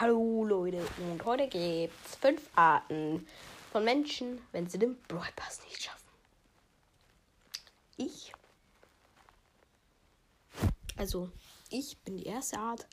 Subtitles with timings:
[0.00, 3.28] Hallo Leute und heute gibt es fünf Arten
[3.70, 6.08] von Menschen, wenn sie den Brawl Pass nicht schaffen.
[7.96, 8.32] Ich,
[10.96, 11.30] also
[11.70, 12.88] ich bin die erste Art.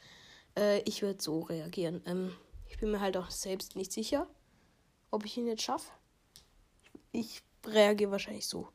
[0.55, 2.03] Äh, ich würde so reagieren.
[2.05, 2.35] Ähm,
[2.69, 4.27] ich bin mir halt auch selbst nicht sicher,
[5.09, 5.89] ob ich ihn jetzt schaffe.
[7.11, 8.67] Ich reagiere wahrscheinlich so.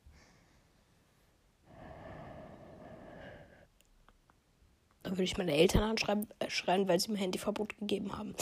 [5.06, 8.34] Dann würde ich meine Eltern anschreien, äh, schreien, weil sie mir Handyverbot gegeben haben.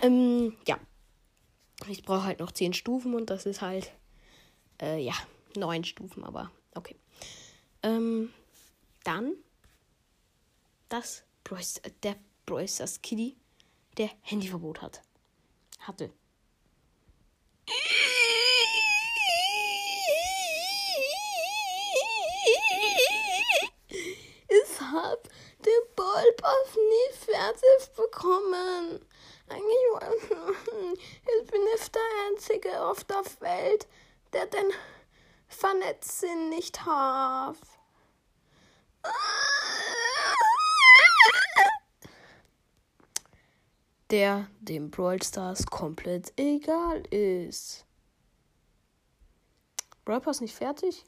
[0.00, 0.78] Ähm, ja.
[1.88, 3.90] Ich brauche halt noch zehn Stufen und das ist halt,
[4.80, 5.14] äh, ja,
[5.56, 6.94] neun Stufen, aber okay.
[7.82, 8.32] Ähm,
[9.02, 9.32] dann
[10.88, 12.14] das Bryce, äh, der
[12.76, 13.36] das Kitty,
[13.98, 15.02] der Handyverbot hat.
[15.80, 16.12] Hatte.
[24.86, 25.28] Ich hab
[25.64, 29.04] den Ballpass nie fertig bekommen.
[29.48, 30.30] Eigentlich,
[31.40, 33.88] ich bin nicht der Einzige auf der Welt,
[34.32, 34.70] der den
[35.48, 37.56] Vernetzen nicht hat.
[44.10, 47.84] Der dem Brawl Stars komplett egal ist.
[50.04, 51.04] Brawl Pass nicht fertig?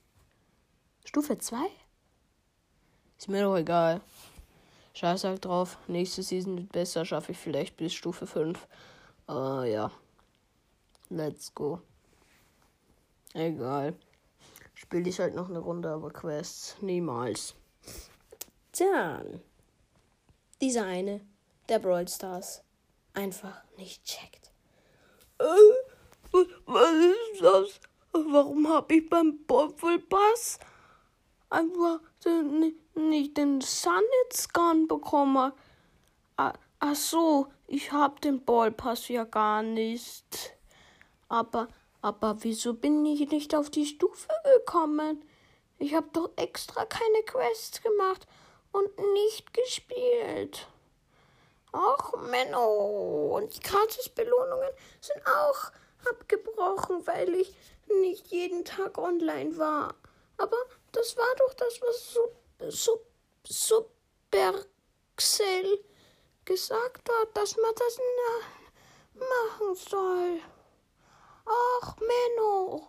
[1.05, 1.71] Stufe 2?
[3.29, 4.01] Mir doch egal.
[4.95, 5.77] Scheiß halt drauf.
[5.87, 7.05] Nächste Season wird besser.
[7.05, 8.67] Schaffe ich vielleicht bis Stufe 5.
[9.29, 9.91] Uh, ja.
[11.11, 11.83] Let's go.
[13.35, 13.95] Egal.
[14.73, 17.55] Spiele ich halt noch eine Runde, aber Quests niemals.
[18.79, 19.43] Dann.
[20.63, 21.21] Dieser eine,
[21.69, 22.63] der Brawl Stars,
[23.13, 24.51] einfach nicht checkt.
[25.39, 25.45] Äh,
[26.65, 27.81] was ist das?
[28.13, 30.59] Warum habe ich beim Brawl Pass
[31.51, 32.01] einfach
[32.95, 35.53] nicht den Sunnit-Scan bekommen.
[36.37, 40.57] Ach so, ich hab den Ballpass ja gar nicht.
[41.29, 41.69] Aber,
[42.01, 45.25] aber wieso bin ich nicht auf die Stufe gekommen?
[45.79, 48.27] Ich hab doch extra keine Quests gemacht
[48.73, 50.69] und nicht gespielt.
[51.73, 53.37] Ach, Menno.
[53.37, 54.71] Und die Gratis-Belohnungen
[55.01, 55.73] sind auch
[56.11, 57.55] abgebrochen, weil ich
[58.01, 59.95] nicht jeden Tag online war.
[60.39, 60.57] Aber
[60.93, 62.33] das war doch das, was so,
[62.69, 63.05] so,
[64.31, 65.79] Supercell
[66.45, 67.99] gesagt hat, dass man das
[69.15, 70.41] machen soll.
[71.47, 72.87] Ach, Menno.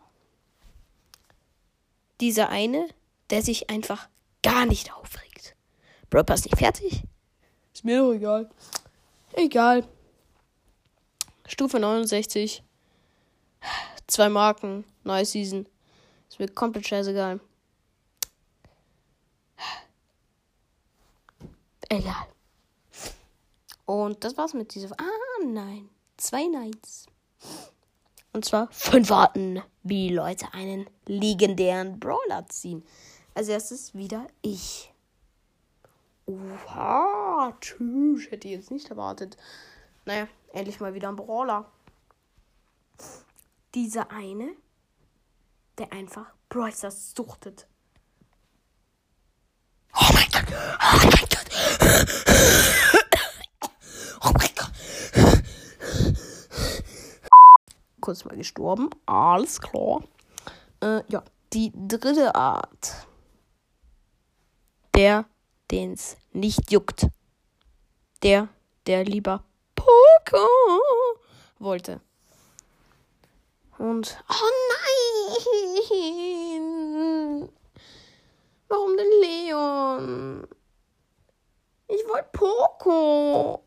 [2.20, 2.90] Dieser eine,
[3.30, 4.10] der sich einfach
[4.44, 5.56] gar nicht aufregt.
[6.10, 7.04] Bro, ist nicht fertig?
[7.74, 8.50] Ist mir doch egal.
[9.34, 9.88] Egal.
[11.48, 12.64] Stufe 69.
[14.08, 14.86] Zwei Marken.
[15.04, 15.68] Neue Season.
[16.30, 17.40] Ist mir komplett scheißegal.
[21.90, 22.28] Egal.
[23.86, 24.96] Und das war's mit dieser.
[25.00, 25.90] Ah, nein.
[26.18, 27.08] Zwei Neins.
[28.32, 32.86] Und zwar fünf Arten, wie Leute einen legendären Brawler ziehen.
[33.34, 34.94] Als erstes wieder ich.
[36.28, 38.30] Oha, tschüss.
[38.30, 39.38] Hätte ich jetzt nicht erwartet.
[40.06, 41.72] Naja, endlich mal wieder ein Brawler.
[43.74, 44.52] Dieser eine,
[45.80, 47.68] der einfach Brawlers suchtet.
[49.94, 50.46] Oh mein Gott!
[50.52, 51.50] Oh mein Gott!
[54.22, 54.72] Oh mein Gott!
[58.02, 58.90] Kurz mal gestorben.
[59.06, 60.04] Alles klar.
[60.82, 61.24] Äh, ja,
[61.54, 63.08] die dritte Art.
[64.96, 65.26] Der,
[65.72, 67.08] den's nicht juckt.
[68.22, 68.50] Der,
[68.86, 70.48] der lieber Poker
[71.60, 72.02] wollte.
[73.80, 74.18] Und.
[74.30, 74.52] Oh
[75.90, 77.50] nein!
[78.68, 80.48] Warum denn Leon?
[81.88, 83.64] Ich wollte Poco.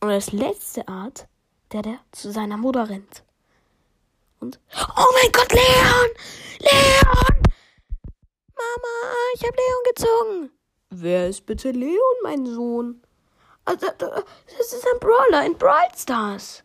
[0.00, 1.28] Und als letzte Art,
[1.72, 3.22] der, der zu seiner Mutter rennt.
[4.40, 4.58] Und,
[4.96, 6.10] oh mein Gott, Leon!
[6.60, 7.42] Leon!
[8.56, 8.94] Mama,
[9.34, 10.50] ich habe Leon gezogen.
[10.90, 13.02] Wer ist bitte Leon, mein Sohn?
[13.64, 16.62] Also, das ist ein Brawler in Brawl Stars.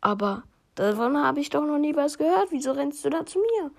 [0.00, 0.42] Aber
[0.74, 2.50] davon habe ich doch noch nie was gehört.
[2.50, 3.70] Wieso rennst du da zu mir?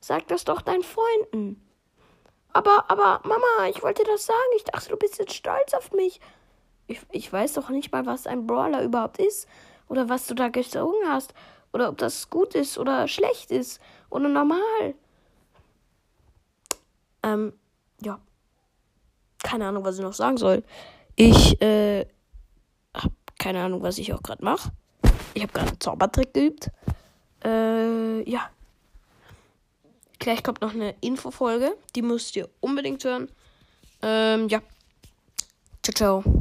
[0.00, 1.60] Sag das doch deinen Freunden.
[2.52, 4.38] Aber, aber, Mama, ich wollte das sagen.
[4.56, 6.20] Ich dachte, du bist jetzt stolz auf mich.
[6.86, 9.48] Ich, ich weiß doch nicht mal, was ein Brawler überhaupt ist.
[9.88, 11.34] Oder was du da gezogen hast.
[11.72, 13.80] Oder ob das gut ist oder schlecht ist.
[14.10, 14.94] Oder normal.
[17.22, 17.52] Ähm,
[18.00, 18.20] ja.
[19.44, 20.64] Keine Ahnung, was ich noch sagen soll.
[21.14, 22.06] Ich, äh,
[22.94, 24.72] hab keine Ahnung, was ich auch gerade mache.
[25.34, 26.70] Ich habe gerade einen Zaubertrick geübt.
[27.44, 28.48] Äh, ja.
[30.18, 31.76] Gleich kommt noch eine Infofolge.
[31.94, 33.28] Die müsst ihr unbedingt hören.
[34.02, 34.60] Ähm, ja.
[35.82, 36.34] Ciao, ciao.